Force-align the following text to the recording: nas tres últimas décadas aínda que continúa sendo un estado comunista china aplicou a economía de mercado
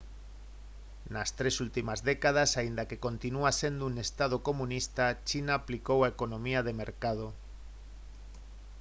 nas 1.13 1.29
tres 1.39 1.55
últimas 1.65 1.99
décadas 2.09 2.49
aínda 2.59 2.87
que 2.89 3.03
continúa 3.07 3.51
sendo 3.61 3.81
un 3.89 3.95
estado 4.05 4.37
comunista 4.47 5.05
china 5.27 5.51
aplicou 5.55 5.99
a 6.01 6.11
economía 6.15 6.59
de 6.67 6.77
mercado 6.83 7.25